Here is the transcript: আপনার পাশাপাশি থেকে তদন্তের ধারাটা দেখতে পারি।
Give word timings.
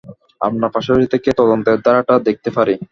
আপনার 0.41 0.69
পাশাপাশি 0.75 1.07
থেকে 1.13 1.29
তদন্তের 1.39 1.77
ধারাটা 1.85 2.15
দেখতে 2.27 2.49
পারি। 2.57 2.75